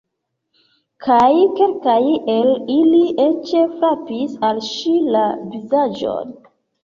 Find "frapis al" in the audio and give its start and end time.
3.75-4.63